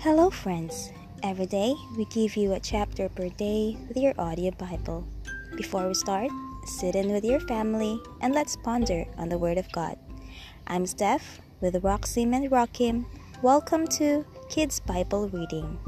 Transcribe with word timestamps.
Hello, 0.00 0.28
friends. 0.28 0.92
Every 1.22 1.46
day, 1.46 1.74
we 1.96 2.04
give 2.04 2.36
you 2.36 2.52
a 2.52 2.60
chapter 2.60 3.08
per 3.08 3.30
day 3.30 3.78
with 3.88 3.96
your 3.96 4.12
audio 4.18 4.50
Bible. 4.50 5.08
Before 5.56 5.88
we 5.88 5.94
start, 5.94 6.30
sit 6.66 6.94
in 6.94 7.10
with 7.10 7.24
your 7.24 7.40
family 7.40 7.98
and 8.20 8.34
let's 8.34 8.56
ponder 8.56 9.06
on 9.16 9.30
the 9.30 9.38
Word 9.38 9.56
of 9.56 9.72
God. 9.72 9.98
I'm 10.66 10.84
Steph 10.86 11.40
with 11.62 11.82
Roxim 11.82 12.36
and 12.36 12.50
Rakim. 12.50 13.06
Welcome 13.40 13.86
to 13.98 14.26
Kids 14.50 14.80
Bible 14.80 15.30
Reading. 15.30 15.78